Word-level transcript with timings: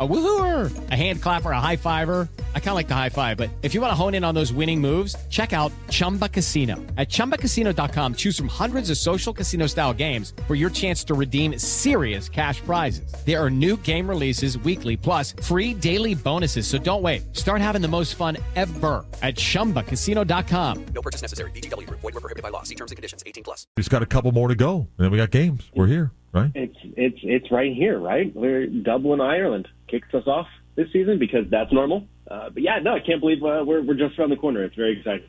A 0.00 0.08
woohooer, 0.08 0.72
a 0.90 0.96
hand 0.96 1.20
clapper, 1.20 1.50
a 1.50 1.60
high 1.60 1.76
fiver. 1.76 2.26
I 2.54 2.58
kind 2.58 2.70
of 2.70 2.76
like 2.76 2.88
the 2.88 2.94
high 2.94 3.10
five, 3.10 3.36
but 3.36 3.50
if 3.60 3.74
you 3.74 3.82
want 3.82 3.90
to 3.90 3.94
hone 3.94 4.14
in 4.14 4.24
on 4.24 4.34
those 4.34 4.50
winning 4.50 4.80
moves, 4.80 5.14
check 5.28 5.52
out 5.52 5.72
Chumba 5.90 6.26
Casino. 6.26 6.76
At 6.96 7.10
ChumbaCasino.com, 7.10 8.14
choose 8.14 8.34
from 8.34 8.48
hundreds 8.48 8.88
of 8.88 8.96
social 8.96 9.34
casino 9.34 9.66
style 9.66 9.92
games 9.92 10.32
for 10.46 10.54
your 10.54 10.70
chance 10.70 11.04
to 11.04 11.12
redeem 11.12 11.58
serious 11.58 12.30
cash 12.30 12.62
prizes. 12.62 13.12
There 13.26 13.38
are 13.38 13.50
new 13.50 13.76
game 13.76 14.08
releases 14.08 14.56
weekly, 14.56 14.96
plus 14.96 15.32
free 15.42 15.74
daily 15.74 16.14
bonuses. 16.14 16.66
So 16.66 16.78
don't 16.78 17.02
wait. 17.02 17.36
Start 17.36 17.60
having 17.60 17.82
the 17.82 17.88
most 17.88 18.14
fun 18.14 18.38
ever 18.56 19.04
at 19.22 19.34
ChumbaCasino.com. 19.34 20.86
No 20.94 21.02
purchase 21.02 21.20
necessary. 21.20 21.50
VGW. 21.50 21.90
Void 21.90 22.04
were 22.04 22.12
prohibited 22.12 22.42
by 22.42 22.48
law. 22.48 22.62
See 22.62 22.74
terms 22.74 22.90
and 22.90 22.96
conditions. 22.96 23.22
18 23.26 23.44
plus. 23.44 23.66
We 23.76 23.82
just 23.82 23.90
got 23.90 24.02
a 24.02 24.06
couple 24.06 24.32
more 24.32 24.48
to 24.48 24.54
go, 24.54 24.76
and 24.76 24.88
then 24.96 25.10
we 25.10 25.18
got 25.18 25.30
games. 25.30 25.70
We're 25.76 25.88
here, 25.88 26.10
right? 26.32 26.50
It's 26.54 26.76
it's 26.96 27.18
it's 27.22 27.50
right 27.50 27.74
here, 27.74 27.98
right? 27.98 28.34
We're 28.34 28.66
Dublin, 28.66 29.20
Ireland 29.20 29.68
kicks 29.90 30.12
us 30.14 30.26
off 30.26 30.46
this 30.76 30.92
season 30.92 31.18
because 31.18 31.44
that's 31.50 31.72
normal. 31.72 32.06
Uh, 32.30 32.50
but 32.50 32.62
yeah, 32.62 32.78
no, 32.78 32.94
I 32.94 33.00
can't 33.00 33.20
believe 33.20 33.42
uh, 33.42 33.64
we're 33.66 33.82
we're 33.82 33.94
just 33.94 34.18
around 34.18 34.30
the 34.30 34.36
corner. 34.36 34.62
It's 34.62 34.76
very 34.76 34.98
exciting. 34.98 35.28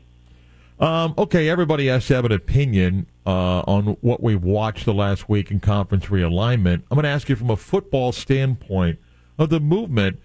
Um, 0.78 1.14
okay, 1.16 1.48
everybody 1.48 1.86
has 1.86 2.06
to 2.06 2.14
have 2.14 2.24
an 2.24 2.32
opinion 2.32 3.06
uh, 3.26 3.60
on 3.60 3.96
what 4.00 4.22
we've 4.22 4.42
watched 4.42 4.84
the 4.84 4.94
last 4.94 5.28
week 5.28 5.50
in 5.50 5.60
conference 5.60 6.06
realignment. 6.06 6.82
I'm 6.90 6.96
going 6.96 7.04
to 7.04 7.08
ask 7.08 7.28
you 7.28 7.36
from 7.36 7.50
a 7.50 7.56
football 7.56 8.10
standpoint 8.10 8.98
of 9.38 9.50
the 9.50 9.60
movement. 9.60 10.18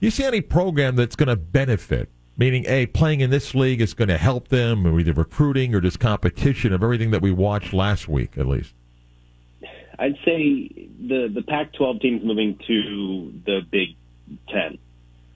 You 0.00 0.10
see 0.10 0.24
any 0.24 0.40
program 0.40 0.96
that's 0.96 1.16
going 1.16 1.28
to 1.28 1.36
benefit? 1.36 2.08
Meaning, 2.38 2.64
A, 2.68 2.86
playing 2.86 3.20
in 3.20 3.30
this 3.30 3.54
league 3.54 3.80
is 3.80 3.94
going 3.94 4.08
to 4.08 4.16
help 4.16 4.48
them, 4.48 4.86
or 4.86 4.98
either 5.00 5.12
recruiting 5.12 5.74
or 5.74 5.80
just 5.80 5.98
competition 5.98 6.72
of 6.72 6.84
everything 6.84 7.10
that 7.10 7.20
we 7.20 7.32
watched 7.32 7.72
last 7.72 8.08
week, 8.08 8.38
at 8.38 8.46
least. 8.46 8.74
I'd 9.98 10.16
say 10.24 10.88
the 11.00 11.28
the 11.32 11.42
Pac-12 11.46 12.00
teams 12.00 12.24
moving 12.24 12.58
to 12.66 13.32
the 13.44 13.60
Big 13.70 13.96
Ten. 14.48 14.78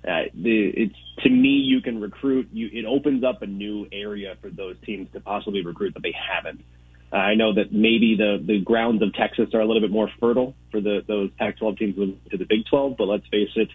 Uh, 0.06 0.28
the, 0.34 0.68
it's 0.68 0.94
to 1.22 1.30
me, 1.30 1.48
you 1.48 1.80
can 1.80 2.00
recruit. 2.00 2.48
You 2.52 2.68
it 2.72 2.84
opens 2.84 3.24
up 3.24 3.42
a 3.42 3.46
new 3.46 3.86
area 3.92 4.36
for 4.40 4.50
those 4.50 4.76
teams 4.84 5.08
to 5.12 5.20
possibly 5.20 5.64
recruit 5.64 5.94
that 5.94 6.02
they 6.02 6.14
haven't. 6.14 6.60
Uh, 7.12 7.16
I 7.16 7.34
know 7.34 7.54
that 7.54 7.72
maybe 7.72 8.16
the 8.16 8.42
the 8.44 8.60
grounds 8.60 9.02
of 9.02 9.12
Texas 9.14 9.48
are 9.54 9.60
a 9.60 9.66
little 9.66 9.82
bit 9.82 9.90
more 9.90 10.10
fertile 10.20 10.54
for 10.70 10.80
the 10.80 11.02
those 11.06 11.30
Pac-12 11.38 11.78
teams 11.78 11.96
moving 11.96 12.20
to 12.30 12.36
the 12.36 12.46
Big 12.46 12.64
12, 12.70 12.96
but 12.96 13.04
let's 13.04 13.26
face 13.28 13.50
it, 13.56 13.68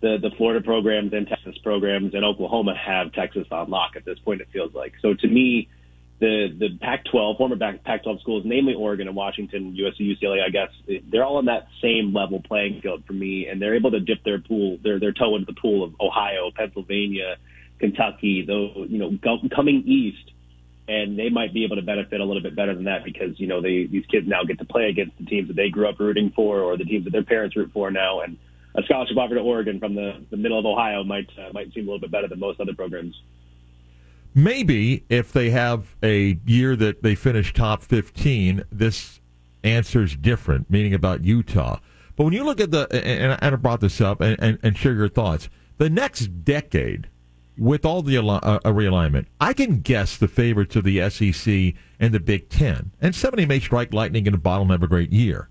the 0.00 0.18
the 0.20 0.30
Florida 0.36 0.64
programs 0.64 1.12
and 1.12 1.26
Texas 1.26 1.56
programs 1.62 2.14
and 2.14 2.24
Oklahoma 2.24 2.74
have 2.74 3.12
Texas 3.12 3.46
on 3.50 3.70
lock 3.70 3.92
at 3.96 4.04
this 4.04 4.18
point. 4.18 4.40
It 4.40 4.48
feels 4.52 4.74
like 4.74 4.94
so 5.00 5.14
to 5.14 5.28
me 5.28 5.68
the 6.22 6.54
the 6.56 6.78
Pac-12 6.80 7.36
former 7.36 7.56
Pac-12 7.56 8.20
schools, 8.20 8.44
namely 8.46 8.74
Oregon 8.74 9.08
and 9.08 9.16
Washington, 9.16 9.76
USC, 9.76 10.16
UCLA, 10.16 10.38
I 10.46 10.50
guess 10.50 10.68
they're 11.10 11.24
all 11.24 11.38
on 11.38 11.46
that 11.46 11.66
same 11.82 12.14
level 12.14 12.40
playing 12.40 12.80
field 12.80 13.02
for 13.06 13.12
me, 13.12 13.48
and 13.48 13.60
they're 13.60 13.74
able 13.74 13.90
to 13.90 13.98
dip 13.98 14.22
their 14.24 14.38
pool, 14.38 14.78
their 14.84 15.00
their 15.00 15.10
toe 15.12 15.34
into 15.34 15.46
the 15.46 15.60
pool 15.60 15.82
of 15.82 15.94
Ohio, 16.00 16.52
Pennsylvania, 16.54 17.38
Kentucky, 17.80 18.44
though 18.46 18.86
you 18.88 18.98
know 18.98 19.10
go, 19.10 19.38
coming 19.52 19.82
east, 19.84 20.30
and 20.86 21.18
they 21.18 21.28
might 21.28 21.52
be 21.52 21.64
able 21.64 21.74
to 21.74 21.82
benefit 21.82 22.20
a 22.20 22.24
little 22.24 22.42
bit 22.42 22.54
better 22.54 22.72
than 22.72 22.84
that 22.84 23.02
because 23.02 23.38
you 23.40 23.48
know 23.48 23.60
they 23.60 23.86
these 23.90 24.06
kids 24.06 24.28
now 24.28 24.44
get 24.46 24.60
to 24.60 24.64
play 24.64 24.90
against 24.90 25.18
the 25.18 25.24
teams 25.24 25.48
that 25.48 25.56
they 25.56 25.70
grew 25.70 25.88
up 25.88 25.98
rooting 25.98 26.32
for 26.36 26.60
or 26.60 26.76
the 26.76 26.84
teams 26.84 27.02
that 27.02 27.10
their 27.10 27.24
parents 27.24 27.56
root 27.56 27.72
for 27.74 27.90
now, 27.90 28.20
and 28.20 28.38
a 28.76 28.82
scholarship 28.84 29.16
offer 29.16 29.34
to 29.34 29.40
Oregon 29.40 29.80
from 29.80 29.96
the 29.96 30.24
the 30.30 30.36
middle 30.36 30.60
of 30.60 30.66
Ohio 30.66 31.02
might 31.02 31.28
uh, 31.36 31.52
might 31.52 31.74
seem 31.74 31.82
a 31.82 31.86
little 31.86 31.98
bit 31.98 32.12
better 32.12 32.28
than 32.28 32.38
most 32.38 32.60
other 32.60 32.74
programs. 32.74 33.20
Maybe 34.34 35.04
if 35.08 35.32
they 35.32 35.50
have 35.50 35.94
a 36.02 36.38
year 36.46 36.74
that 36.76 37.02
they 37.02 37.14
finish 37.14 37.52
top 37.52 37.82
15, 37.82 38.64
this 38.70 39.20
answer's 39.62 40.16
different, 40.16 40.70
meaning 40.70 40.94
about 40.94 41.24
Utah. 41.24 41.78
But 42.16 42.24
when 42.24 42.32
you 42.32 42.44
look 42.44 42.60
at 42.60 42.70
the, 42.70 42.88
and 42.92 43.38
I 43.40 43.56
brought 43.56 43.80
this 43.80 44.00
up 44.00 44.20
and, 44.20 44.36
and, 44.40 44.58
and 44.62 44.76
share 44.76 44.94
your 44.94 45.08
thoughts, 45.08 45.48
the 45.78 45.90
next 45.90 46.44
decade, 46.44 47.08
with 47.58 47.84
all 47.84 48.02
the 48.02 48.16
uh, 48.16 48.60
realignment, 48.60 49.26
I 49.40 49.52
can 49.52 49.80
guess 49.80 50.16
the 50.16 50.28
favorites 50.28 50.76
of 50.76 50.84
the 50.84 51.08
SEC 51.10 51.74
and 52.00 52.14
the 52.14 52.20
Big 52.20 52.48
Ten. 52.48 52.92
And 53.00 53.14
somebody 53.14 53.46
may 53.46 53.60
strike 53.60 53.92
lightning 53.92 54.26
in 54.26 54.34
a 54.34 54.38
bottle 54.38 54.62
and 54.62 54.70
have 54.72 54.82
a 54.82 54.88
great 54.88 55.12
year. 55.12 55.48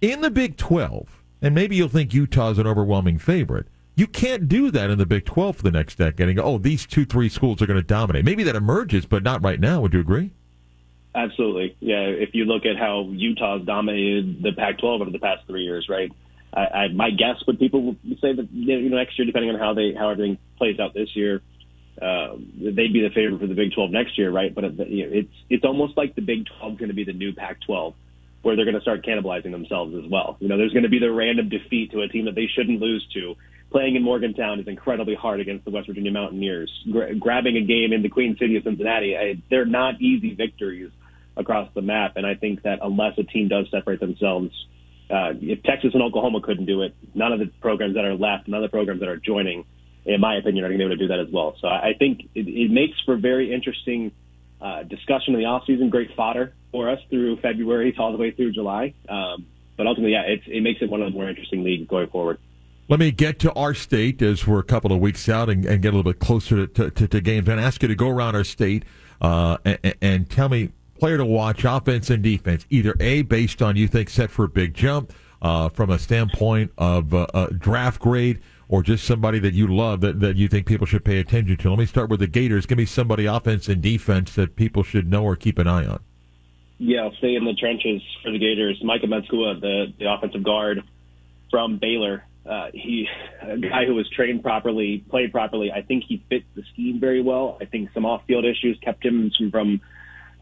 In 0.00 0.20
the 0.20 0.30
Big 0.30 0.56
12, 0.56 1.22
and 1.42 1.54
maybe 1.54 1.76
you'll 1.76 1.88
think 1.88 2.14
Utah's 2.14 2.58
an 2.58 2.66
overwhelming 2.66 3.18
favorite. 3.18 3.68
You 3.96 4.06
can't 4.06 4.48
do 4.48 4.70
that 4.72 4.90
in 4.90 4.98
the 4.98 5.06
Big 5.06 5.24
12 5.24 5.56
for 5.56 5.62
the 5.62 5.70
next 5.70 5.96
decade 5.96 6.28
and 6.28 6.36
go, 6.36 6.42
oh, 6.42 6.58
these 6.58 6.84
two, 6.84 7.04
three 7.04 7.28
schools 7.28 7.62
are 7.62 7.66
going 7.66 7.78
to 7.78 7.86
dominate. 7.86 8.24
Maybe 8.24 8.42
that 8.42 8.56
emerges, 8.56 9.06
but 9.06 9.22
not 9.22 9.42
right 9.42 9.60
now. 9.60 9.80
Would 9.80 9.94
you 9.94 10.00
agree? 10.00 10.32
Absolutely. 11.14 11.76
Yeah. 11.78 12.00
If 12.00 12.30
you 12.34 12.44
look 12.44 12.66
at 12.66 12.76
how 12.76 13.08
Utah's 13.10 13.64
dominated 13.64 14.42
the 14.42 14.52
Pac 14.52 14.78
12 14.78 15.02
over 15.02 15.10
the 15.10 15.20
past 15.20 15.46
three 15.46 15.62
years, 15.62 15.86
right? 15.88 16.10
I, 16.52 16.60
I, 16.60 16.88
my 16.88 17.10
guess 17.10 17.36
would 17.46 17.58
people 17.58 17.96
say 18.20 18.32
that 18.32 18.48
you 18.52 18.88
know 18.88 18.96
next 18.96 19.18
year, 19.18 19.26
depending 19.26 19.50
on 19.50 19.58
how 19.58 19.74
they 19.74 19.92
how 19.96 20.10
everything 20.10 20.38
plays 20.56 20.78
out 20.78 20.94
this 20.94 21.14
year, 21.14 21.42
uh, 22.00 22.36
they'd 22.58 22.92
be 22.92 23.02
the 23.02 23.10
favorite 23.14 23.40
for 23.40 23.46
the 23.46 23.54
Big 23.54 23.72
12 23.72 23.90
next 23.90 24.18
year, 24.18 24.30
right? 24.30 24.54
But 24.54 24.64
you 24.88 25.06
know, 25.06 25.12
it's 25.12 25.34
it's 25.50 25.64
almost 25.64 25.96
like 25.96 26.14
the 26.14 26.22
Big 26.22 26.46
12 26.58 26.72
is 26.74 26.78
going 26.78 26.88
to 26.88 26.94
be 26.94 27.04
the 27.04 27.12
new 27.12 27.32
Pac 27.32 27.60
12, 27.62 27.94
where 28.42 28.56
they're 28.56 28.64
going 28.64 28.76
to 28.76 28.80
start 28.80 29.04
cannibalizing 29.04 29.50
themselves 29.50 29.94
as 29.94 30.08
well. 30.10 30.36
You 30.40 30.48
know, 30.48 30.56
there's 30.56 30.72
going 30.72 30.84
to 30.84 30.88
be 30.88 31.00
the 31.00 31.10
random 31.12 31.48
defeat 31.48 31.90
to 31.92 32.02
a 32.02 32.08
team 32.08 32.26
that 32.26 32.34
they 32.34 32.46
shouldn't 32.46 32.80
lose 32.80 33.06
to, 33.14 33.34
playing 33.74 33.96
in 33.96 34.04
Morgantown 34.04 34.60
is 34.60 34.68
incredibly 34.68 35.16
hard 35.16 35.40
against 35.40 35.64
the 35.64 35.70
West 35.72 35.88
Virginia 35.88 36.12
Mountaineers. 36.12 36.70
Gra- 36.92 37.12
grabbing 37.16 37.56
a 37.56 37.60
game 37.60 37.92
in 37.92 38.02
the 38.02 38.08
Queen 38.08 38.36
City 38.38 38.56
of 38.56 38.62
Cincinnati, 38.62 39.16
I, 39.16 39.42
they're 39.50 39.66
not 39.66 40.00
easy 40.00 40.32
victories 40.32 40.92
across 41.36 41.68
the 41.74 41.82
map. 41.82 42.12
And 42.14 42.24
I 42.24 42.36
think 42.36 42.62
that 42.62 42.78
unless 42.82 43.18
a 43.18 43.24
team 43.24 43.48
does 43.48 43.66
separate 43.72 43.98
themselves, 43.98 44.52
uh, 45.10 45.32
if 45.40 45.64
Texas 45.64 45.90
and 45.92 46.04
Oklahoma 46.04 46.40
couldn't 46.40 46.66
do 46.66 46.82
it, 46.82 46.94
none 47.16 47.32
of 47.32 47.40
the 47.40 47.50
programs 47.60 47.96
that 47.96 48.04
are 48.04 48.14
left, 48.14 48.46
none 48.46 48.62
of 48.62 48.70
the 48.70 48.72
programs 48.72 49.00
that 49.00 49.08
are 49.08 49.16
joining, 49.16 49.64
in 50.04 50.20
my 50.20 50.36
opinion, 50.36 50.64
are 50.64 50.68
going 50.68 50.78
to 50.78 50.86
be 50.86 50.92
able 50.92 50.96
to 50.96 51.08
do 51.08 51.08
that 51.08 51.18
as 51.18 51.32
well. 51.34 51.56
So 51.60 51.66
I 51.66 51.94
think 51.98 52.28
it, 52.32 52.46
it 52.46 52.70
makes 52.70 52.94
for 53.04 53.16
very 53.16 53.52
interesting 53.52 54.12
uh, 54.60 54.84
discussion 54.84 55.34
in 55.34 55.40
the 55.40 55.46
offseason, 55.46 55.90
great 55.90 56.10
fodder 56.16 56.54
for 56.70 56.88
us 56.90 57.00
through 57.10 57.40
February 57.40 57.92
all 57.98 58.12
the 58.12 58.18
way 58.18 58.30
through 58.30 58.52
July. 58.52 58.94
Um, 59.08 59.46
but 59.76 59.88
ultimately, 59.88 60.12
yeah, 60.12 60.22
it, 60.22 60.42
it 60.46 60.62
makes 60.62 60.80
it 60.80 60.88
one 60.88 61.02
of 61.02 61.12
the 61.12 61.18
more 61.18 61.28
interesting 61.28 61.64
leagues 61.64 61.88
going 61.88 62.06
forward. 62.06 62.38
Let 62.86 63.00
me 63.00 63.12
get 63.12 63.38
to 63.40 63.52
our 63.54 63.72
state 63.72 64.20
as 64.20 64.46
we're 64.46 64.58
a 64.58 64.64
couple 64.64 64.92
of 64.92 65.00
weeks 65.00 65.26
out 65.28 65.48
and, 65.48 65.64
and 65.64 65.80
get 65.80 65.94
a 65.94 65.96
little 65.96 66.12
bit 66.12 66.20
closer 66.20 66.66
to, 66.66 66.90
to, 66.90 67.08
to, 67.08 67.20
games 67.22 67.48
and 67.48 67.58
ask 67.58 67.80
you 67.80 67.88
to 67.88 67.94
go 67.94 68.10
around 68.10 68.36
our 68.36 68.44
state 68.44 68.84
uh, 69.22 69.56
and, 69.64 69.94
and, 70.02 70.30
tell 70.30 70.50
me 70.50 70.70
player 70.98 71.16
to 71.16 71.24
watch, 71.24 71.64
offense 71.64 72.10
and 72.10 72.22
defense, 72.22 72.66
either 72.68 72.94
A, 73.00 73.22
based 73.22 73.62
on 73.62 73.76
you 73.76 73.88
think 73.88 74.10
set 74.10 74.30
for 74.30 74.44
a 74.44 74.48
big 74.48 74.74
jump 74.74 75.14
uh, 75.40 75.70
from 75.70 75.88
a 75.88 75.98
standpoint 75.98 76.72
of 76.76 77.14
uh, 77.14 77.26
uh, 77.32 77.46
draft 77.56 78.02
grade, 78.02 78.40
or 78.68 78.82
just 78.82 79.04
somebody 79.04 79.38
that 79.38 79.54
you 79.54 79.66
love 79.66 80.02
that, 80.02 80.20
that 80.20 80.36
you 80.36 80.48
think 80.48 80.66
people 80.66 80.86
should 80.86 81.06
pay 81.06 81.18
attention 81.20 81.56
to. 81.56 81.70
Let 81.70 81.78
me 81.78 81.86
start 81.86 82.10
with 82.10 82.20
the 82.20 82.26
Gators. 82.26 82.66
Give 82.66 82.76
me 82.76 82.84
somebody 82.84 83.24
offense 83.24 83.66
and 83.68 83.80
defense 83.80 84.34
that 84.34 84.56
people 84.56 84.82
should 84.82 85.08
know 85.08 85.24
or 85.24 85.36
keep 85.36 85.58
an 85.58 85.66
eye 85.66 85.86
on. 85.86 86.00
Yeah, 86.78 87.04
I'll 87.04 87.14
stay 87.14 87.34
in 87.34 87.44
the 87.44 87.54
trenches 87.54 88.02
for 88.22 88.30
the 88.30 88.38
Gators. 88.38 88.78
Micah 88.82 89.06
Mazzccua, 89.06 89.60
the, 89.60 89.92
the 89.98 90.12
offensive 90.12 90.42
guard 90.42 90.82
from 91.50 91.78
Baylor, 91.78 92.24
uh, 92.48 92.68
he 92.72 93.06
a 93.42 93.58
guy 93.58 93.86
who 93.86 93.94
was 93.94 94.08
trained 94.10 94.42
properly, 94.42 95.04
played 95.10 95.32
properly. 95.32 95.70
I 95.72 95.82
think 95.82 96.04
he 96.06 96.22
fit 96.28 96.42
the 96.54 96.62
scheme 96.72 97.00
very 97.00 97.22
well. 97.22 97.58
I 97.60 97.64
think 97.64 97.90
some 97.94 98.04
off-field 98.04 98.44
issues 98.44 98.78
kept 98.82 99.04
him 99.04 99.30
from, 99.50 99.80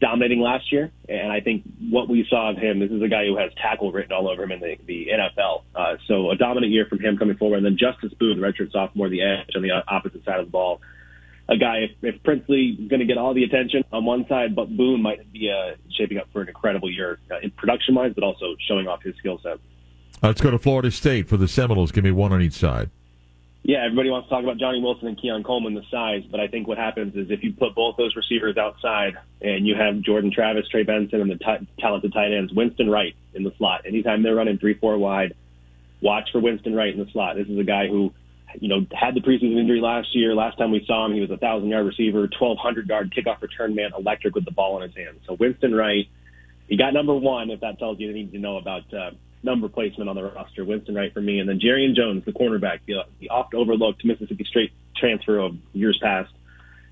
dominating 0.03 0.41
last 0.41 0.69
year, 0.71 0.91
and 1.07 1.31
I 1.31 1.39
think 1.39 1.63
what 1.89 2.09
we 2.09 2.25
saw 2.29 2.51
of 2.51 2.57
him, 2.57 2.79
this 2.79 2.91
is 2.91 3.01
a 3.01 3.07
guy 3.07 3.25
who 3.25 3.37
has 3.37 3.51
tackle 3.61 3.91
written 3.93 4.11
all 4.11 4.29
over 4.29 4.43
him 4.43 4.51
in 4.51 4.59
the, 4.59 4.75
the 4.85 5.07
NFL. 5.07 5.63
Uh, 5.73 5.95
so 6.07 6.29
a 6.29 6.35
dominant 6.35 6.73
year 6.73 6.85
from 6.89 6.99
him 6.99 7.17
coming 7.17 7.37
forward, 7.37 7.57
and 7.57 7.65
then 7.65 7.77
Justus 7.77 8.13
Boone, 8.19 8.39
the 8.39 8.45
redshirt 8.45 8.73
sophomore, 8.73 9.07
the 9.07 9.21
edge 9.21 9.55
on 9.55 9.61
the 9.61 9.71
opposite 9.87 10.25
side 10.25 10.39
of 10.39 10.47
the 10.47 10.51
ball. 10.51 10.81
A 11.47 11.57
guy, 11.57 11.85
if, 11.89 11.91
if 12.15 12.23
Princely 12.23 12.77
going 12.89 12.99
to 12.99 13.05
get 13.05 13.17
all 13.17 13.33
the 13.33 13.43
attention 13.43 13.83
on 13.93 14.03
one 14.03 14.25
side, 14.27 14.55
but 14.55 14.75
Boone 14.75 15.01
might 15.01 15.31
be 15.31 15.49
uh, 15.49 15.75
shaping 15.97 16.17
up 16.17 16.27
for 16.33 16.41
an 16.41 16.49
incredible 16.49 16.91
year 16.91 17.19
uh, 17.31 17.39
in 17.41 17.51
production-wise, 17.51 18.11
but 18.13 18.25
also 18.25 18.55
showing 18.67 18.87
off 18.87 19.03
his 19.03 19.15
skill 19.19 19.39
set. 19.41 19.59
Let's 20.23 20.39
go 20.39 20.51
to 20.51 20.57
Florida 20.57 20.89
State 20.89 21.27
for 21.27 21.35
the 21.35 21.49
Seminoles. 21.49 21.91
Give 21.91 22.05
me 22.05 22.11
one 22.11 22.31
on 22.31 22.41
each 22.41 22.53
side. 22.53 22.89
Yeah, 23.61 23.83
everybody 23.83 24.09
wants 24.09 24.29
to 24.29 24.35
talk 24.35 24.43
about 24.43 24.57
Johnny 24.57 24.81
Wilson 24.81 25.07
and 25.07 25.21
Keon 25.21 25.43
Coleman, 25.43 25.73
the 25.73 25.83
size, 25.91 26.23
but 26.31 26.39
I 26.39 26.47
think 26.47 26.65
what 26.65 26.77
happens 26.77 27.15
is 27.15 27.29
if 27.29 27.43
you 27.43 27.51
put 27.53 27.75
both 27.75 27.97
those 27.97 28.15
receivers 28.15 28.57
outside 28.57 29.17
and 29.41 29.67
you 29.67 29.75
have 29.75 29.99
Jordan 30.01 30.31
Travis, 30.33 30.67
Trey 30.69 30.83
Benson, 30.83 31.19
and 31.19 31.29
the 31.29 31.35
t- 31.35 31.67
talented 31.77 32.13
tight 32.13 32.31
ends, 32.31 32.53
Winston 32.53 32.89
Wright 32.89 33.13
in 33.33 33.43
the 33.43 33.53
slot. 33.57 33.81
Anytime 33.85 34.23
they're 34.23 34.35
running 34.35 34.57
three, 34.57 34.73
four 34.75 34.97
wide, 34.97 35.33
watch 36.01 36.29
for 36.31 36.39
Winston 36.39 36.73
Wright 36.73 36.93
in 36.93 36.99
the 36.99 37.11
slot. 37.11 37.35
This 37.35 37.47
is 37.47 37.59
a 37.59 37.63
guy 37.63 37.87
who, 37.87 38.13
you 38.59 38.69
know, 38.69 38.85
had 38.93 39.15
the 39.15 39.21
preseason 39.21 39.57
injury 39.57 39.81
last 39.81 40.15
year. 40.15 40.35
Last 40.35 40.57
time 40.57 40.71
we 40.71 40.83
saw 40.85 41.05
him, 41.05 41.13
he 41.13 41.21
was 41.21 41.31
a 41.31 41.37
thousand 41.37 41.69
yard 41.69 41.85
receiver, 41.85 42.27
twelve 42.27 42.57
hundred 42.57 42.87
yard 42.87 43.13
kickoff 43.13 43.41
return 43.41 43.75
man, 43.75 43.91
electric 43.97 44.35
with 44.35 44.45
the 44.45 44.51
ball 44.51 44.81
in 44.81 44.89
his 44.89 44.95
hand. 44.95 45.19
So 45.25 45.33
Winston 45.33 45.75
Wright, 45.75 46.07
he 46.67 46.77
got 46.77 46.93
number 46.93 47.13
one. 47.13 47.49
If 47.49 47.59
that 47.59 47.77
tells 47.79 47.99
you 47.99 48.09
anything 48.09 48.31
to 48.31 48.39
know 48.39 48.55
about. 48.55 48.93
Uh, 48.93 49.11
number 49.43 49.67
placement 49.67 50.09
on 50.09 50.15
the 50.15 50.23
roster. 50.23 50.65
Winston 50.65 50.95
Wright 50.95 51.13
for 51.13 51.21
me, 51.21 51.39
and 51.39 51.47
then 51.47 51.59
Jarrian 51.59 51.95
Jones, 51.95 52.23
the 52.25 52.31
cornerback, 52.31 52.79
the, 52.87 53.03
the 53.19 53.29
oft 53.29 53.53
overlooked 53.53 54.03
Mississippi 54.05 54.45
State 54.49 54.71
transfer 54.95 55.37
of 55.37 55.55
years 55.73 55.99
past. 56.01 56.31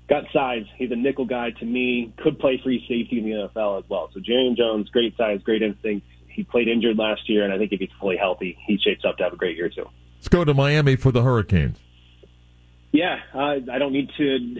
got 0.08 0.24
size. 0.32 0.64
He's 0.76 0.90
a 0.90 0.96
nickel 0.96 1.24
guy 1.24 1.50
to 1.50 1.64
me. 1.64 2.12
Could 2.18 2.38
play 2.38 2.60
free 2.62 2.80
safety 2.88 3.18
in 3.18 3.24
the 3.24 3.48
NFL 3.48 3.82
as 3.82 3.88
well. 3.88 4.10
So 4.12 4.20
Jarrian 4.20 4.56
Jones, 4.56 4.88
great 4.90 5.16
size, 5.16 5.40
great 5.42 5.62
instinct. 5.62 6.06
He 6.28 6.44
played 6.44 6.68
injured 6.68 6.98
last 6.98 7.28
year, 7.28 7.44
and 7.44 7.52
I 7.52 7.58
think 7.58 7.72
if 7.72 7.80
he's 7.80 7.90
fully 8.00 8.16
healthy, 8.16 8.56
he 8.66 8.78
shapes 8.78 9.04
up 9.04 9.18
to 9.18 9.24
have 9.24 9.32
a 9.32 9.36
great 9.36 9.56
year 9.56 9.68
too. 9.68 9.88
Let's 10.16 10.28
go 10.28 10.44
to 10.44 10.54
Miami 10.54 10.96
for 10.96 11.12
the 11.12 11.22
Hurricanes. 11.22 11.78
Yeah, 12.92 13.20
uh, 13.34 13.56
I 13.70 13.78
don't 13.78 13.92
need 13.92 14.10
to 14.18 14.56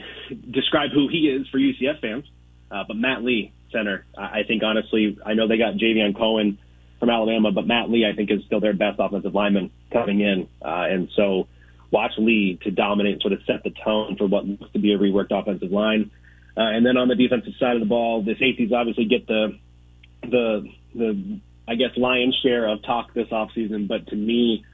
describe 0.50 0.90
who 0.90 1.08
he 1.08 1.28
is 1.28 1.46
for 1.48 1.58
UCF 1.58 2.00
fans, 2.00 2.24
uh, 2.70 2.84
but 2.88 2.96
Matt 2.96 3.22
Lee, 3.22 3.52
center. 3.70 4.04
I 4.16 4.40
I 4.40 4.42
think 4.46 4.62
honestly, 4.62 5.18
I 5.24 5.34
know 5.34 5.48
they 5.48 5.58
got 5.58 5.74
Javion 5.74 6.16
Cohen 6.16 6.58
from 7.02 7.10
Alabama, 7.10 7.50
but 7.50 7.66
Matt 7.66 7.90
Lee, 7.90 8.06
I 8.08 8.14
think, 8.14 8.30
is 8.30 8.44
still 8.46 8.60
their 8.60 8.74
best 8.74 9.00
offensive 9.00 9.34
lineman 9.34 9.72
coming 9.92 10.20
in, 10.20 10.48
uh, 10.64 10.86
and 10.88 11.08
so 11.16 11.48
watch 11.90 12.12
Lee 12.16 12.60
to 12.62 12.70
dominate, 12.70 13.14
and 13.14 13.22
sort 13.22 13.32
of 13.32 13.40
set 13.44 13.64
the 13.64 13.70
tone 13.84 14.14
for 14.16 14.28
what 14.28 14.46
looks 14.46 14.70
to 14.72 14.78
be 14.78 14.92
a 14.92 14.98
reworked 14.98 15.36
offensive 15.36 15.72
line. 15.72 16.12
Uh, 16.56 16.60
and 16.60 16.86
then 16.86 16.96
on 16.96 17.08
the 17.08 17.16
defensive 17.16 17.54
side 17.58 17.74
of 17.74 17.80
the 17.80 17.86
ball, 17.86 18.22
the 18.22 18.36
safeties 18.38 18.70
obviously 18.72 19.06
get 19.06 19.26
the 19.26 19.58
the 20.22 20.70
the 20.94 21.40
I 21.66 21.74
guess 21.74 21.90
lion's 21.96 22.38
share 22.40 22.68
of 22.68 22.84
talk 22.84 23.12
this 23.14 23.26
offseason. 23.30 23.88
But 23.88 24.06
to 24.06 24.14
me, 24.14 24.64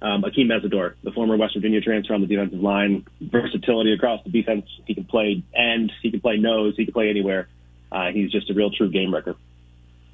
um, 0.00 0.22
Akeem 0.22 0.46
Mesidor, 0.46 0.94
the 1.02 1.10
former 1.10 1.36
West 1.36 1.54
Virginia 1.56 1.80
transfer 1.80 2.14
on 2.14 2.20
the 2.20 2.28
defensive 2.28 2.60
line, 2.60 3.04
versatility 3.20 3.92
across 3.92 4.22
the 4.22 4.30
defense. 4.30 4.66
He 4.86 4.94
can 4.94 5.04
play 5.04 5.42
end, 5.52 5.90
he 6.00 6.12
can 6.12 6.20
play 6.20 6.36
nose, 6.36 6.74
he 6.76 6.84
can 6.84 6.94
play 6.94 7.10
anywhere. 7.10 7.48
Uh, 7.90 8.12
he's 8.12 8.30
just 8.30 8.48
a 8.50 8.54
real 8.54 8.70
true 8.70 8.88
game 8.88 9.12
wrecker. 9.12 9.34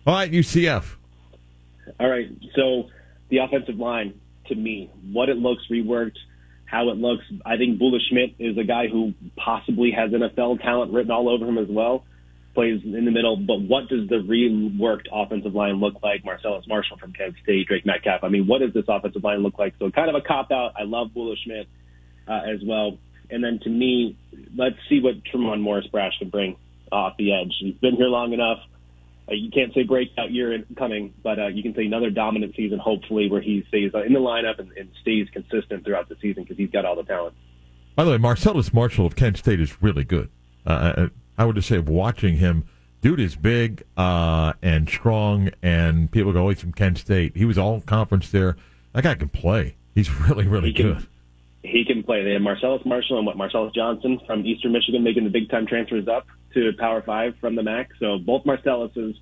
All 0.07 0.15
right, 0.15 0.33
UCF. 0.33 0.95
All 1.99 2.09
right, 2.09 2.29
so 2.55 2.89
the 3.31 3.39
offensive 3.39 3.77
line, 3.77 4.21
to 4.47 4.55
me, 4.55 4.91
what 5.13 5.29
it 5.29 5.37
looks 5.37 5.63
reworked, 5.71 6.17
how 6.65 6.91
it 6.91 6.97
looks. 6.97 7.25
I 7.47 7.57
think 7.57 7.79
Bula 7.79 7.99
Schmidt 8.09 8.35
is 8.39 8.57
a 8.59 8.65
guy 8.65 8.89
who 8.89 9.15
possibly 9.37 9.91
has 9.93 10.11
NFL 10.11 10.63
talent 10.63 10.93
written 10.93 11.11
all 11.11 11.29
over 11.29 11.47
him 11.47 11.59
as 11.59 11.69
well. 11.69 12.05
Plays 12.55 12.81
in 12.85 13.05
the 13.05 13.11
middle, 13.11 13.37
but 13.37 13.61
what 13.61 13.89
does 13.89 14.09
the 14.09 14.17
reworked 14.17 15.07
offensive 15.13 15.55
line 15.55 15.81
look 15.81 16.03
like? 16.03 16.25
Marcellus 16.25 16.67
Marshall 16.67 16.99
from 16.99 17.13
Kent 17.13 17.37
State, 17.43 17.69
Drake 17.69 17.87
Metcalf. 17.87 18.25
I 18.25 18.29
mean, 18.29 18.47
what 18.47 18.61
does 18.61 18.73
this 18.75 18.85
offensive 18.89 19.23
line 19.23 19.43
look 19.43 19.59
like? 19.59 19.75
So 19.79 19.91
kind 19.91 20.09
of 20.09 20.17
a 20.17 20.21
cop 20.21 20.51
out. 20.51 20.73
I 20.79 20.83
love 20.83 21.15
Bula 21.15 21.37
Schmidt 21.45 21.69
uh, 22.27 22.41
as 22.53 22.61
well. 22.65 22.99
And 23.31 23.45
then 23.45 23.61
to 23.63 23.71
me, 23.71 24.17
let's 24.57 24.77
see 24.89 25.01
what 25.01 25.23
Tre'mon 25.25 25.61
Morris 25.61 25.87
Brash 25.87 26.19
can 26.19 26.31
bring 26.31 26.57
off 26.91 27.17
the 27.19 27.33
edge. 27.33 27.53
He's 27.61 27.77
been 27.77 27.97
here 27.97 28.07
long 28.09 28.33
enough. 28.33 28.59
Uh, 29.31 29.35
you 29.35 29.51
can't 29.51 29.75
say 29.75 29.83
breakout 29.83 30.31
year 30.31 30.53
in- 30.55 30.65
coming, 30.77 31.13
but 31.23 31.39
uh, 31.39 31.47
you 31.49 31.63
can 31.63 31.75
say 31.75 31.85
another 31.85 32.09
dominant 32.11 32.55
season, 32.57 32.79
hopefully, 32.79 33.29
where 33.31 33.41
he 33.43 33.65
stays 33.69 33.93
in 34.07 34.13
the 34.13 34.19
lineup 34.21 34.59
and, 34.59 34.73
and 34.73 34.89
stays 35.03 35.29
consistent 35.33 35.85
throughout 35.85 36.09
the 36.09 36.17
season 36.23 36.45
because 36.45 36.57
he's 36.57 36.71
got 36.71 36.85
all 36.85 36.97
the 36.97 37.03
talent. 37.03 37.35
By 37.95 38.05
the 38.05 38.11
way, 38.13 38.19
Marcellus 38.19 38.73
Marshall 38.73 39.07
of 39.07 39.17
Kent 39.17 39.37
State 39.39 39.61
is 39.61 39.83
really 39.83 40.05
good. 40.05 40.31
Uh, 40.67 41.09
I 41.37 41.45
would 41.45 41.57
just 41.57 41.69
say, 41.69 41.79
watching 41.79 42.37
him, 42.37 42.65
dude 43.03 43.21
is 43.21 43.37
big 43.37 43.83
uh, 43.97 44.53
and 44.63 44.89
strong, 44.89 45.51
and 45.63 46.11
people 46.11 46.33
go, 46.33 46.47
oh, 46.47 46.49
he's 46.51 46.61
from 46.61 46.73
Kent 46.73 46.99
State. 46.99 47.37
He 47.37 47.45
was 47.45 47.59
all 47.59 47.81
conference 47.83 48.31
there. 48.31 48.57
That 48.93 49.03
guy 49.05 49.15
can 49.15 49.29
play. 49.29 49.77
He's 49.95 50.11
really, 50.29 50.47
really 50.47 50.69
He 50.69 50.75
can- 50.75 50.95
good. 50.95 51.07
He 51.65 51.85
can 51.85 51.98
play. 52.09 52.25
They 52.25 52.33
have 52.33 52.43
Marcellus 52.43 52.83
Marshall 52.87 53.19
and 53.19 53.27
what 53.27 53.37
Marcellus 53.37 53.73
Johnson 53.75 54.19
from 54.27 54.45
Eastern 54.47 54.73
Michigan 54.73 55.05
making 55.05 55.25
the 55.25 55.31
big 55.31 55.51
time 55.51 55.67
transfers 55.67 56.09
up 56.09 56.27
to 56.55 56.73
Power 56.79 57.03
Five 57.03 57.35
from 57.39 57.55
the 57.55 57.63
MAC. 57.63 57.91
So 58.01 58.19
both 58.19 58.45
Marcelluses 58.45 59.15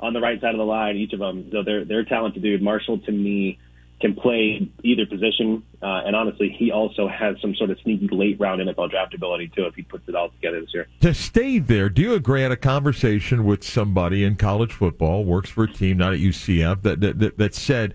on 0.00 0.12
the 0.12 0.20
right 0.20 0.40
side 0.40 0.50
of 0.50 0.58
the 0.58 0.64
line, 0.64 0.96
each 0.96 1.12
of 1.12 1.20
them. 1.20 1.48
So 1.52 1.62
they're 1.62 1.84
they're 1.84 2.04
talented 2.04 2.42
dude. 2.42 2.60
Marshall 2.60 2.98
to 2.98 3.12
me 3.12 3.58
can 4.00 4.16
play 4.16 4.68
either 4.82 5.06
position, 5.06 5.62
uh, 5.80 6.02
and 6.04 6.16
honestly, 6.16 6.50
he 6.58 6.72
also 6.72 7.06
has 7.06 7.36
some 7.40 7.54
sort 7.54 7.70
of 7.70 7.78
sneaky 7.84 8.08
late 8.10 8.40
round 8.40 8.60
NFL 8.60 8.90
draft 8.90 9.14
ability 9.14 9.52
too 9.54 9.66
if 9.66 9.76
he 9.76 9.82
puts 9.82 10.08
it 10.08 10.16
all 10.16 10.30
together 10.30 10.60
this 10.60 10.74
year. 10.74 10.88
To 11.02 11.14
stay 11.14 11.60
there, 11.60 11.88
do 11.88 12.02
you 12.02 12.14
agree? 12.14 12.42
Had 12.42 12.50
a 12.50 12.56
conversation 12.56 13.44
with 13.44 13.62
somebody 13.62 14.24
in 14.24 14.34
college 14.34 14.72
football, 14.72 15.24
works 15.24 15.50
for 15.50 15.62
a 15.64 15.72
team, 15.72 15.98
not 15.98 16.14
at 16.14 16.18
UCF, 16.18 16.82
that 16.82 17.00
that, 17.00 17.20
that, 17.20 17.38
that 17.38 17.54
said 17.54 17.94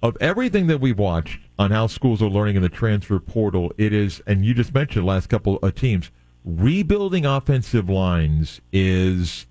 of 0.00 0.16
everything 0.20 0.68
that 0.68 0.80
we've 0.80 0.98
watched 0.98 1.40
on 1.60 1.70
how 1.70 1.86
schools 1.86 2.22
are 2.22 2.30
learning 2.30 2.56
in 2.56 2.62
the 2.62 2.70
transfer 2.70 3.20
portal, 3.20 3.70
it 3.76 3.92
is, 3.92 4.22
and 4.26 4.46
you 4.46 4.54
just 4.54 4.72
mentioned 4.72 5.02
the 5.02 5.06
last 5.06 5.28
couple 5.28 5.58
of 5.58 5.74
teams, 5.74 6.10
rebuilding 6.42 7.26
offensive 7.26 7.86
lines 7.86 8.62
is 8.72 9.44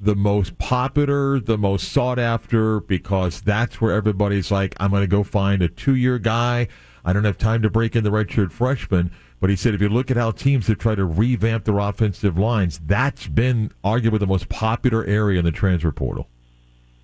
the 0.00 0.16
most 0.16 0.58
popular, 0.58 1.38
the 1.38 1.56
most 1.56 1.92
sought 1.92 2.18
after, 2.18 2.80
because 2.80 3.42
that's 3.42 3.80
where 3.80 3.92
everybody's 3.92 4.50
like, 4.50 4.74
I'm 4.80 4.90
going 4.90 5.04
to 5.04 5.06
go 5.06 5.22
find 5.22 5.62
a 5.62 5.68
two 5.68 5.94
year 5.94 6.18
guy. 6.18 6.66
I 7.04 7.12
don't 7.12 7.24
have 7.24 7.38
time 7.38 7.62
to 7.62 7.70
break 7.70 7.94
in 7.94 8.02
the 8.02 8.10
redshirt 8.10 8.50
freshman. 8.50 9.12
But 9.38 9.50
he 9.50 9.56
said, 9.56 9.72
if 9.72 9.80
you 9.80 9.88
look 9.88 10.10
at 10.10 10.16
how 10.16 10.32
teams 10.32 10.66
have 10.66 10.78
tried 10.78 10.96
to 10.96 11.04
revamp 11.04 11.64
their 11.64 11.78
offensive 11.78 12.38
lines, 12.38 12.80
that's 12.84 13.28
been 13.28 13.70
arguably 13.84 14.18
the 14.18 14.26
most 14.26 14.48
popular 14.48 15.04
area 15.04 15.38
in 15.38 15.44
the 15.44 15.52
transfer 15.52 15.92
portal. 15.92 16.26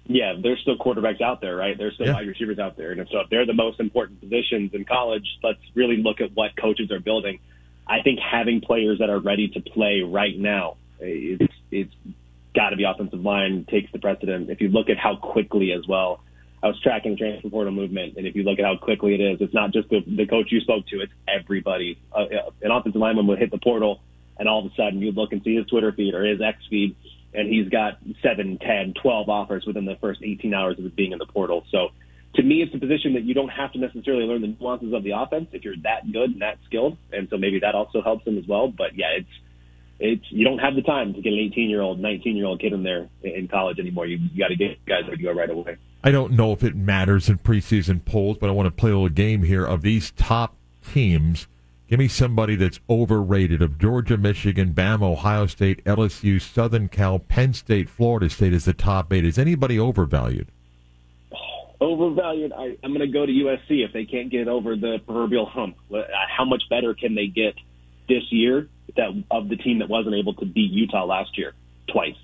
Yeah, 0.08 0.34
there's 0.40 0.60
still 0.60 0.76
quarterbacks 0.78 1.20
out 1.20 1.40
there, 1.40 1.56
right? 1.56 1.76
There's 1.76 1.94
still 1.94 2.06
Yeah. 2.06 2.14
wide 2.14 2.28
receivers 2.28 2.58
out 2.58 2.76
there, 2.76 2.92
and 2.92 3.00
if 3.00 3.08
so, 3.08 3.20
if 3.20 3.28
they're 3.30 3.46
the 3.46 3.54
most 3.54 3.80
important 3.80 4.20
positions 4.20 4.72
in 4.72 4.84
college, 4.84 5.26
let's 5.42 5.58
really 5.74 5.96
look 5.96 6.20
at 6.20 6.30
what 6.34 6.54
coaches 6.56 6.90
are 6.90 7.00
building. 7.00 7.38
I 7.86 8.02
think 8.02 8.18
having 8.20 8.60
players 8.60 8.98
that 8.98 9.10
are 9.10 9.18
ready 9.18 9.48
to 9.48 9.60
play 9.60 10.02
right 10.02 10.38
now, 10.38 10.76
it's 11.00 11.52
it's 11.70 11.92
got 12.54 12.70
to 12.70 12.76
be 12.76 12.84
offensive 12.84 13.20
line 13.20 13.64
takes 13.68 13.90
the 13.92 13.98
precedent. 13.98 14.48
If 14.50 14.60
you 14.60 14.68
look 14.68 14.88
at 14.88 14.96
how 14.96 15.16
quickly 15.16 15.72
as 15.72 15.86
well, 15.86 16.20
I 16.62 16.68
was 16.68 16.80
tracking 16.80 17.12
the 17.12 17.18
transfer 17.18 17.50
portal 17.50 17.72
movement, 17.72 18.16
and 18.16 18.26
if 18.26 18.34
you 18.34 18.42
look 18.44 18.58
at 18.58 18.64
how 18.64 18.76
quickly 18.76 19.14
it 19.14 19.20
is, 19.20 19.40
it's 19.40 19.54
not 19.54 19.72
just 19.72 19.88
the, 19.90 20.00
the 20.06 20.26
coach 20.26 20.50
you 20.50 20.60
spoke 20.60 20.86
to; 20.88 21.00
it's 21.00 21.12
everybody. 21.28 21.98
Uh, 22.12 22.26
an 22.62 22.70
offensive 22.70 23.00
lineman 23.00 23.26
would 23.26 23.38
hit 23.38 23.50
the 23.50 23.58
portal, 23.58 24.00
and 24.38 24.48
all 24.48 24.64
of 24.64 24.72
a 24.72 24.74
sudden 24.74 25.00
you 25.00 25.12
look 25.12 25.32
and 25.32 25.42
see 25.42 25.56
his 25.56 25.66
Twitter 25.66 25.92
feed 25.92 26.14
or 26.14 26.24
his 26.24 26.40
X 26.40 26.58
feed, 26.70 26.96
and 27.36 27.48
he's 27.48 27.68
got 27.68 27.98
seven, 28.22 28.58
ten, 28.58 28.94
twelve 29.00 29.28
offers 29.28 29.64
within 29.66 29.84
the 29.84 29.96
first 30.00 30.20
18 30.24 30.54
hours 30.54 30.78
of 30.78 30.86
it 30.86 30.96
being 30.96 31.12
in 31.12 31.18
the 31.18 31.26
portal. 31.26 31.64
So 31.70 31.90
to 32.34 32.42
me, 32.42 32.62
it's 32.62 32.74
a 32.74 32.78
position 32.78 33.14
that 33.14 33.24
you 33.24 33.34
don't 33.34 33.48
have 33.48 33.72
to 33.72 33.78
necessarily 33.78 34.24
learn 34.24 34.40
the 34.40 34.56
nuances 34.58 34.92
of 34.92 35.04
the 35.04 35.10
offense 35.10 35.48
if 35.52 35.64
you're 35.64 35.76
that 35.82 36.10
good 36.10 36.30
and 36.30 36.42
that 36.42 36.58
skilled. 36.66 36.96
And 37.12 37.28
so 37.28 37.36
maybe 37.36 37.60
that 37.60 37.74
also 37.74 38.02
helps 38.02 38.26
him 38.26 38.38
as 38.38 38.46
well. 38.46 38.68
But 38.68 38.96
yeah, 38.96 39.18
it's, 39.18 39.28
it's, 39.98 40.24
you 40.30 40.44
don't 40.44 40.58
have 40.58 40.74
the 40.74 40.82
time 40.82 41.14
to 41.14 41.20
get 41.20 41.32
an 41.32 41.38
18 41.38 41.70
year 41.70 41.82
old, 41.82 42.00
19 42.00 42.36
year 42.36 42.46
old 42.46 42.60
kid 42.60 42.72
in 42.72 42.82
there 42.82 43.08
in 43.22 43.48
college 43.48 43.78
anymore. 43.78 44.06
You, 44.06 44.18
you 44.32 44.42
got 44.42 44.48
to 44.48 44.56
get 44.56 44.84
guys 44.86 45.04
to 45.10 45.16
go 45.16 45.32
right 45.32 45.50
away. 45.50 45.76
I 46.04 46.10
don't 46.10 46.32
know 46.32 46.52
if 46.52 46.62
it 46.62 46.74
matters 46.74 47.28
in 47.28 47.38
preseason 47.38 48.04
polls, 48.04 48.38
but 48.40 48.48
I 48.48 48.52
want 48.52 48.66
to 48.66 48.70
play 48.70 48.90
a 48.90 48.94
little 48.94 49.08
game 49.08 49.42
here 49.42 49.64
of 49.64 49.82
these 49.82 50.10
top 50.12 50.56
teams. 50.92 51.48
Give 51.88 52.00
me 52.00 52.08
somebody 52.08 52.56
that's 52.56 52.80
overrated 52.90 53.62
of 53.62 53.78
Georgia, 53.78 54.16
Michigan, 54.16 54.72
Bama, 54.72 55.02
Ohio 55.12 55.46
State, 55.46 55.84
LSU, 55.84 56.40
Southern 56.40 56.88
Cal, 56.88 57.20
Penn 57.20 57.54
State, 57.54 57.88
Florida 57.88 58.28
State 58.28 58.52
is 58.52 58.64
the 58.64 58.72
top 58.72 59.12
eight. 59.12 59.24
Is 59.24 59.38
anybody 59.38 59.78
overvalued? 59.78 60.48
Overvalued. 61.80 62.52
I, 62.52 62.76
I'm 62.82 62.92
going 62.92 63.06
to 63.06 63.12
go 63.12 63.24
to 63.24 63.30
USC 63.30 63.84
if 63.84 63.92
they 63.92 64.04
can't 64.04 64.30
get 64.30 64.48
over 64.48 64.74
the 64.74 64.98
proverbial 65.06 65.46
hump. 65.46 65.76
Uh, 65.94 66.02
How 66.28 66.44
much 66.44 66.64
better 66.68 66.92
can 66.92 67.14
they 67.14 67.28
get 67.28 67.54
this 68.08 68.24
year 68.30 68.68
that 68.96 69.10
of 69.30 69.48
the 69.48 69.56
team 69.56 69.78
that 69.78 69.88
wasn't 69.88 70.16
able 70.16 70.34
to 70.34 70.46
beat 70.46 70.72
Utah 70.72 71.04
last 71.04 71.38
year 71.38 71.52
twice? 71.92 72.16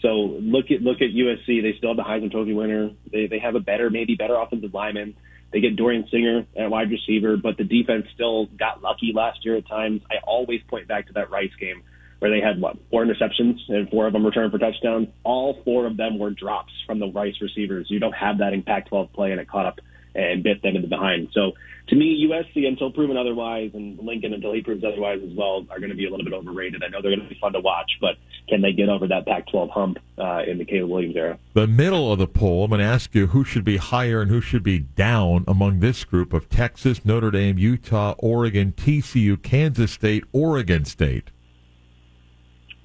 So 0.00 0.36
look 0.40 0.70
at 0.70 0.82
look 0.82 1.00
at 1.00 1.10
USC. 1.10 1.62
They 1.62 1.74
still 1.78 1.90
have 1.90 1.96
the 1.96 2.02
Heisman 2.02 2.30
Trophy 2.30 2.52
winner. 2.52 2.90
They 3.10 3.26
they 3.26 3.38
have 3.38 3.54
a 3.54 3.60
better 3.60 3.90
maybe 3.90 4.16
better 4.16 4.34
offensive 4.36 4.74
lineman. 4.74 5.14
They 5.54 5.60
get 5.60 5.76
Dorian 5.76 6.04
Singer 6.10 6.46
at 6.56 6.68
wide 6.68 6.90
receiver, 6.90 7.36
but 7.36 7.56
the 7.56 7.62
defense 7.62 8.06
still 8.12 8.46
got 8.46 8.82
lucky 8.82 9.12
last 9.14 9.44
year 9.44 9.54
at 9.56 9.68
times. 9.68 10.02
I 10.10 10.16
always 10.26 10.60
point 10.66 10.88
back 10.88 11.06
to 11.06 11.12
that 11.12 11.30
Rice 11.30 11.52
game 11.60 11.84
where 12.18 12.28
they 12.28 12.44
had 12.44 12.60
what 12.60 12.76
four 12.90 13.06
interceptions 13.06 13.58
and 13.68 13.88
four 13.88 14.08
of 14.08 14.12
them 14.12 14.26
returned 14.26 14.50
for 14.50 14.58
touchdowns. 14.58 15.06
All 15.22 15.62
four 15.64 15.86
of 15.86 15.96
them 15.96 16.18
were 16.18 16.30
drops 16.30 16.72
from 16.88 16.98
the 16.98 17.06
Rice 17.06 17.36
receivers. 17.40 17.86
You 17.88 18.00
don't 18.00 18.16
have 18.16 18.38
that 18.38 18.52
in 18.52 18.64
Pac-12 18.64 19.12
play, 19.12 19.30
and 19.30 19.40
it 19.40 19.46
caught 19.46 19.66
up 19.66 19.78
and 20.14 20.42
bit 20.42 20.62
them 20.62 20.76
in 20.76 20.82
the 20.82 20.88
behind. 20.88 21.28
So 21.32 21.52
to 21.88 21.96
me, 21.96 22.26
USC 22.30 22.66
until 22.66 22.90
proven 22.90 23.16
otherwise, 23.16 23.72
and 23.74 23.98
Lincoln 23.98 24.32
until 24.32 24.52
he 24.54 24.62
proves 24.62 24.82
otherwise 24.84 25.20
as 25.22 25.36
well, 25.36 25.66
are 25.70 25.78
going 25.78 25.90
to 25.90 25.96
be 25.96 26.06
a 26.06 26.10
little 26.10 26.24
bit 26.24 26.32
overrated. 26.32 26.82
I 26.82 26.88
know 26.88 27.02
they're 27.02 27.14
going 27.14 27.28
to 27.28 27.34
be 27.34 27.38
fun 27.40 27.52
to 27.52 27.60
watch, 27.60 27.90
but 28.00 28.16
can 28.48 28.62
they 28.62 28.72
get 28.72 28.88
over 28.88 29.06
that 29.08 29.26
Pac-12 29.26 29.70
hump 29.70 29.98
uh, 30.16 30.42
in 30.46 30.56
the 30.58 30.64
Caleb 30.64 30.90
Williams 30.90 31.16
era? 31.16 31.38
The 31.52 31.66
middle 31.66 32.10
of 32.10 32.18
the 32.18 32.26
poll, 32.26 32.64
I'm 32.64 32.70
going 32.70 32.80
to 32.80 32.86
ask 32.86 33.14
you 33.14 33.28
who 33.28 33.44
should 33.44 33.64
be 33.64 33.76
higher 33.76 34.22
and 34.22 34.30
who 34.30 34.40
should 34.40 34.62
be 34.62 34.78
down 34.78 35.44
among 35.46 35.80
this 35.80 36.04
group 36.04 36.32
of 36.32 36.48
Texas, 36.48 37.04
Notre 37.04 37.30
Dame, 37.30 37.58
Utah, 37.58 38.14
Oregon, 38.18 38.72
TCU, 38.72 39.42
Kansas 39.42 39.92
State, 39.92 40.24
Oregon 40.32 40.86
State. 40.86 41.30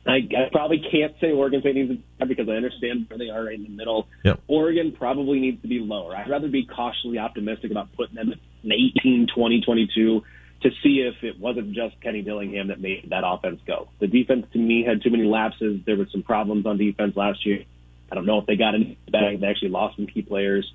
I, 0.10 0.46
I 0.46 0.50
probably 0.52 0.82
can't 0.92 1.14
say 1.22 1.32
Oregon 1.32 1.62
State 1.62 1.76
needs 1.76 1.90
to 1.90 1.96
be 1.96 2.34
because 2.34 2.50
I 2.50 2.54
understand 2.54 3.08
where 3.10 3.18
they 3.18 3.30
are 3.30 3.46
right 3.46 3.56
in 3.56 3.64
the 3.64 3.70
middle. 3.70 4.08
Yep. 4.24 4.42
Oregon 4.48 4.94
probably 4.98 5.40
needs 5.40 5.62
to 5.62 5.68
be 5.68 5.80
lower. 5.80 6.16
I'd 6.16 6.30
rather 6.30 6.48
be 6.48 6.66
cautiously 6.66 7.18
optimistic 7.18 7.72
about 7.72 7.94
putting 7.96 8.16
them 8.16 8.34
an 8.64 8.72
18, 8.72 9.28
20, 9.34 9.62
22 9.62 10.24
to 10.62 10.70
see 10.84 11.00
if 11.00 11.24
it 11.24 11.40
wasn't 11.40 11.74
just 11.74 12.00
Kenny 12.02 12.22
Dillingham 12.22 12.68
that 12.68 12.82
made 12.82 13.10
that 13.10 13.24
offense 13.26 13.62
go. 13.66 13.88
The 14.00 14.08
defense 14.08 14.46
to 14.54 14.60
me 14.60 14.84
had 14.84 15.02
too 15.02 15.10
many 15.10 15.24
lapses. 15.24 15.82
There 15.86 15.96
were 15.96 16.08
some 16.12 16.24
problems 16.24 16.66
on 16.66 16.78
defense 16.78 17.16
last 17.16 17.46
year. 17.46 17.64
I 18.12 18.16
don't 18.16 18.26
know 18.26 18.40
if 18.40 18.46
they 18.46 18.56
got 18.56 18.76
any 18.76 18.98
back. 19.10 19.40
They 19.40 19.48
actually 19.48 19.70
lost 19.70 19.96
some 19.96 20.08
key 20.08 20.22
players. 20.22 20.72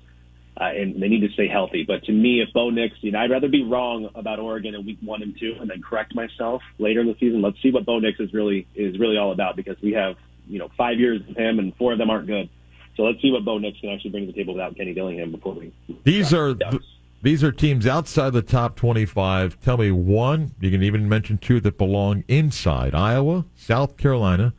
Uh, 0.59 0.65
and 0.65 1.01
they 1.01 1.07
need 1.07 1.21
to 1.21 1.29
stay 1.33 1.47
healthy. 1.47 1.83
But 1.83 2.03
to 2.05 2.11
me, 2.11 2.41
if 2.41 2.53
Bo 2.53 2.69
Nix, 2.69 2.95
you 3.01 3.11
know, 3.11 3.19
I'd 3.19 3.31
rather 3.31 3.49
be 3.49 3.63
wrong 3.63 4.09
about 4.15 4.39
Oregon 4.39 4.73
in 4.73 4.85
week 4.85 4.99
one 5.01 5.21
and 5.21 5.37
two, 5.37 5.55
and 5.59 5.69
then 5.69 5.81
correct 5.81 6.15
myself 6.15 6.61
later 6.79 7.01
in 7.01 7.07
the 7.07 7.15
season. 7.19 7.41
Let's 7.41 7.61
see 7.61 7.71
what 7.71 7.85
Bo 7.85 7.99
Nix 7.99 8.19
is 8.19 8.33
really 8.33 8.67
is 8.75 8.97
really 8.97 9.17
all 9.17 9.31
about 9.31 9.55
because 9.55 9.75
we 9.81 9.93
have 9.93 10.15
you 10.47 10.59
know 10.59 10.69
five 10.77 10.99
years 10.99 11.21
of 11.29 11.35
him, 11.35 11.59
and 11.59 11.75
four 11.75 11.91
of 11.91 11.97
them 11.97 12.09
aren't 12.09 12.27
good. 12.27 12.49
So 12.95 13.03
let's 13.03 13.21
see 13.21 13.31
what 13.31 13.43
Bo 13.43 13.57
Nix 13.57 13.79
can 13.79 13.89
actually 13.89 14.11
bring 14.11 14.25
to 14.27 14.31
the 14.31 14.37
table 14.37 14.53
without 14.53 14.77
Kenny 14.77 14.93
Dillingham 14.93 15.31
before 15.31 15.53
we. 15.53 15.73
These 16.03 16.33
are 16.33 16.55
these 17.21 17.43
are 17.43 17.51
teams 17.51 17.85
outside 17.85 18.31
the 18.31 18.41
top 18.41 18.77
twenty-five. 18.77 19.59
Tell 19.59 19.77
me 19.77 19.91
one. 19.91 20.55
You 20.61 20.71
can 20.71 20.83
even 20.83 21.09
mention 21.09 21.37
two 21.37 21.59
that 21.61 21.77
belong 21.77 22.23
inside: 22.29 22.95
Iowa, 22.95 23.43
South 23.57 23.97
Carolina, 23.97 24.53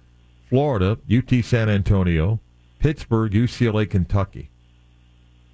Florida, 0.51 0.99
UT 1.11 1.43
San 1.43 1.71
Antonio, 1.71 2.41
Pittsburgh, 2.81 3.33
UCLA, 3.33 3.89
Kentucky. 3.89 4.51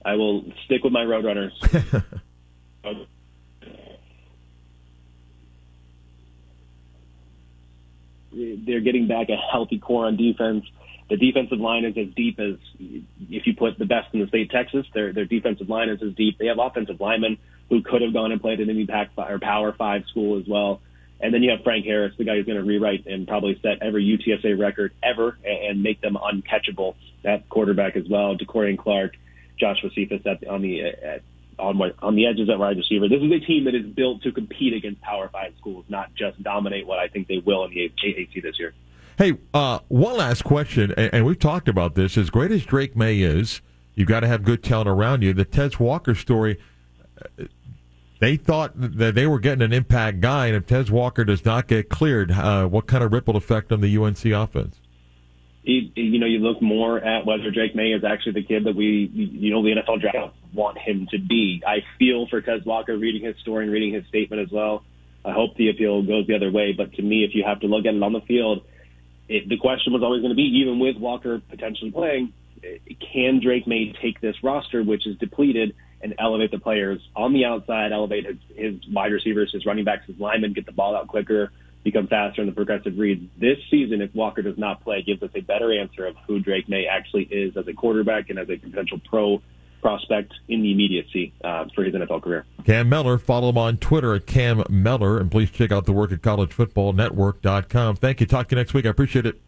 I 0.05 0.15
will 0.15 0.45
stick 0.65 0.83
with 0.83 0.93
my 0.93 1.05
Roadrunners. 1.05 1.53
They're 8.35 8.81
getting 8.81 9.09
back 9.09 9.29
a 9.29 9.37
healthy 9.37 9.79
core 9.79 10.07
on 10.07 10.17
defense. 10.17 10.65
The 11.11 11.17
defensive 11.17 11.61
line 11.61 11.85
is 11.85 11.97
as 11.99 12.15
deep 12.15 12.41
as 12.41 12.57
if 12.79 13.47
you 13.47 13.55
put 13.55 13.79
the 13.79 13.85
best 13.85 14.09
in 14.15 14.21
the 14.21 14.27
state, 14.29 14.47
of 14.47 14.51
Texas. 14.51 14.87
Their 14.95 15.13
their 15.13 15.27
defensive 15.27 15.69
line 15.69 15.91
is 15.91 16.03
as 16.03 16.15
deep. 16.15 16.39
They 16.39 16.47
have 16.47 16.59
offensive 16.59 17.01
linemen 17.01 17.37
who 17.69 17.83
could 17.83 18.03
have 18.03 18.15
gone 18.15 18.33
and 18.33 18.41
played 18.41 18.61
at 18.61 18.69
any 18.69 18.87
Pac 18.87 19.11
or 19.17 19.39
Power 19.39 19.73
Five 19.73 20.05
school 20.09 20.39
as 20.39 20.47
well. 20.49 20.81
And 21.21 21.33
then 21.33 21.43
you 21.43 21.51
have 21.51 21.63
Frank 21.63 21.85
Harris, 21.85 22.15
the 22.19 22.25
guy 22.25 22.37
who's 22.37 22.47
going 22.47 22.59
to 22.59 22.65
rewrite 22.65 23.07
and 23.07 23.29
probably 23.29 23.59
set 23.63 23.81
every 23.81 24.05
UTSA 24.05 24.59
record 24.59 24.93
ever 25.03 25.39
and, 25.45 25.67
and 25.67 25.83
make 25.83 26.01
them 26.01 26.17
uncatchable 26.17 26.97
at 27.25 27.49
quarterback 27.49 27.97
as 27.97 28.09
well. 28.09 28.37
DeCorian 28.37 28.77
Clark, 28.77 29.13
Joshua 29.63 29.91
Cephas 29.95 30.23
at, 30.27 30.47
on 30.49 30.61
the 30.61 30.83
at, 30.83 31.23
on 31.59 31.81
on 32.01 32.17
the 32.17 32.27
edges 32.27 32.49
at 32.51 32.59
wide 32.59 32.77
receiver. 32.77 33.09
This 33.09 33.23
is 33.23 33.31
a 33.31 33.39
team 33.39 33.65
that 33.67 33.75
is 33.77 33.87
built 33.87 34.23
to 34.25 34.33
compete 34.33 34.75
against 34.75 35.01
Power 35.01 35.29
Five 35.33 35.53
schools, 35.59 35.85
not 35.89 36.13
just 36.15 36.43
dominate 36.43 36.85
what 36.85 36.99
I 36.99 37.07
think 37.07 37.29
they 37.29 37.39
will 37.39 37.65
in 37.65 37.71
the 37.71 37.93
AAC 38.05 38.43
this 38.43 38.59
year. 38.59 38.75
Hey, 39.17 39.35
uh, 39.55 39.79
one 39.87 40.17
last 40.17 40.43
question, 40.43 40.93
and, 40.97 41.15
and 41.15 41.25
we've 41.25 41.39
talked 41.39 41.69
about 41.69 41.95
this. 41.95 42.19
As 42.19 42.29
great 42.31 42.51
as 42.51 42.65
Drake 42.65 42.97
Maye 42.97 43.21
is, 43.21 43.61
you've 43.95 44.09
got 44.09 44.21
to 44.21 44.27
have 44.27 44.43
good 44.43 44.65
talent 44.65 44.89
around 44.89 45.23
you. 45.23 45.33
The 45.33 45.45
Tez 45.45 45.79
Walker 45.79 46.15
story. 46.17 46.59
uh, 47.39 47.45
They 48.21 48.37
thought 48.37 48.73
that 48.75 49.15
they 49.15 49.27
were 49.27 49.39
getting 49.39 49.63
an 49.63 49.73
impact 49.73 50.21
guy, 50.21 50.47
and 50.47 50.57
if 50.57 50.67
Tez 50.67 50.91
Walker 50.91 51.25
does 51.25 51.45
not 51.45 51.69
get 51.69 51.89
cleared, 51.89 52.33
uh, 52.33 52.67
what 52.67 52.87
kind 52.89 53.05
of 53.05 53.13
ripple 53.13 53.37
effect 53.37 53.71
on 53.71 53.81
the 53.81 53.97
UNC 53.97 54.25
offense? 54.25 54.81
You, 55.63 55.91
you 55.95 56.19
know, 56.19 56.27
you 56.27 56.39
look 56.39 56.61
more 56.61 56.99
at 56.99 57.25
whether 57.25 57.51
Drake 57.51 57.77
Maye 57.77 57.93
is 57.93 58.03
actually 58.05 58.33
the 58.33 58.43
kid 58.43 58.65
that 58.65 58.75
we, 58.75 59.09
you 59.13 59.53
know, 59.53 59.63
the 59.63 59.71
NFL 59.71 60.01
draft 60.01 60.35
want 60.53 60.77
him 60.77 61.07
to 61.13 61.19
be. 61.19 61.63
I 61.67 61.85
feel 61.99 62.27
for 62.27 62.41
Tez 62.41 62.65
Walker 62.65 62.97
reading 62.97 63.23
his 63.25 63.37
story 63.39 63.65
and 63.65 63.73
reading 63.73 63.95
his 63.95 64.05
statement 64.09 64.43
as 64.43 64.51
well. 64.51 64.83
I 65.25 65.33
hope 65.33 65.57
the 65.57 65.71
appeal 65.71 66.03
goes 66.03 66.27
the 66.27 66.35
other 66.35 66.51
way. 66.51 66.73
But 66.73 66.95
to 66.95 67.03
me, 67.03 67.25
if 67.25 67.35
you 67.35 67.45
have 67.45 67.61
to 67.61 67.69
look 67.69 67.87
at 67.87 67.95
it 67.95 68.03
on 68.03 68.13
the 68.13 68.23
field, 68.23 68.65
it, 69.29 69.49
the 69.49 69.57
question 69.57 69.93
was 69.93 70.03
always 70.03 70.21
going 70.21 70.33
to 70.33 70.37
be, 70.37 70.61
even 70.61 70.81
with 70.81 70.97
Walker 70.97 71.41
potentially 71.49 71.93
playing, 71.93 72.33
can 73.13 73.41
Drake 73.41 73.67
Maye 73.67 73.95
take 74.01 74.21
this 74.21 74.37
roster, 74.43 74.83
which 74.83 75.07
is 75.07 75.17
depleted, 75.19 75.75
and 76.03 76.15
elevate 76.19 76.51
the 76.51 76.59
players 76.59 77.01
on 77.15 77.33
the 77.33 77.45
outside, 77.45 77.93
elevate 77.93 78.27
his, 78.27 78.37
his 78.57 78.89
wide 78.89 79.13
receivers, 79.13 79.53
his 79.53 79.65
running 79.65 79.85
backs, 79.85 80.07
his 80.07 80.19
linemen, 80.19 80.53
get 80.53 80.67
the 80.67 80.73
ball 80.73 80.97
out 80.97 81.07
quicker, 81.07 81.53
become 81.85 82.07
faster 82.07 82.41
in 82.41 82.47
the 82.47 82.53
progressive 82.53 82.97
reads. 82.99 83.29
This 83.39 83.59
season, 83.71 84.01
if 84.01 84.15
Walker 84.15 84.43
does 84.43 84.59
not 84.59 84.83
play, 84.83 85.03
gives 85.03 85.23
us 85.23 85.31
a 85.35 85.41
better 85.41 85.73
answer 85.73 86.07
of 86.07 86.17
who 86.27 86.41
Drake 86.41 86.69
Maye 86.69 86.87
actually 86.87 87.25
is 87.25 87.57
as 87.57 87.67
a 87.67 87.73
quarterback 87.73 88.31
and 88.31 88.39
as 88.39 88.49
a 88.49 88.57
potential 88.57 89.01
pro 89.05 89.43
prospect 89.81 90.33
in 90.49 90.63
the 90.63 90.71
immediacy 90.71 91.35
uh, 91.43 91.65
for 91.75 91.83
his 91.83 91.93
NFL 91.93 92.23
career. 92.23 92.47
Cam 92.65 92.89
Mellor, 92.89 93.19
follow 93.19 93.49
him 93.49 93.59
on 93.59 93.77
Twitter 93.79 94.15
at 94.15 94.27
Cam 94.27 94.63
Mellor, 94.71 95.19
and 95.19 95.31
please 95.31 95.51
check 95.51 95.73
out 95.73 95.85
the 95.85 95.93
work 95.93 96.13
at 96.13 96.23
collegefootballnetwork.com. 96.23 97.97
Thank 97.97 98.21
you. 98.21 98.27
Talk 98.27 98.49
to 98.49 98.55
you 98.55 98.61
next 98.61 98.73
week. 98.75 98.87
I 98.87 98.91
appreciate 98.91 99.27
it. 99.27 99.41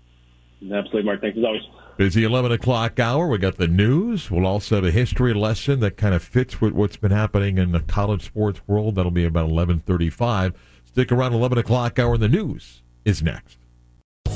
Absolutely, 0.60 1.04
Mark. 1.04 1.20
Thanks 1.20 1.38
as 1.38 1.44
always. 1.44 1.62
Busy 1.96 2.24
11 2.24 2.50
o'clock 2.50 2.98
hour. 2.98 3.28
We 3.28 3.38
got 3.38 3.56
the 3.56 3.68
news. 3.68 4.28
We'll 4.28 4.46
also 4.46 4.76
have 4.76 4.84
a 4.84 4.90
history 4.90 5.32
lesson 5.32 5.78
that 5.80 5.96
kind 5.96 6.12
of 6.12 6.24
fits 6.24 6.60
with 6.60 6.72
what's 6.72 6.96
been 6.96 7.12
happening 7.12 7.56
in 7.56 7.70
the 7.70 7.80
college 7.80 8.24
sports 8.24 8.60
world. 8.66 8.96
That'll 8.96 9.12
be 9.12 9.24
about 9.24 9.44
1135. 9.44 10.54
Stick 10.94 11.10
around 11.10 11.32
11 11.32 11.58
o'clock 11.58 11.98
hour. 11.98 12.16
The 12.16 12.28
news 12.28 12.80
is 13.04 13.20
next. 13.20 13.58